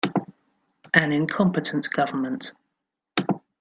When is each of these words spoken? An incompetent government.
An 0.95 1.11
incompetent 1.11 1.87
government. 1.91 2.53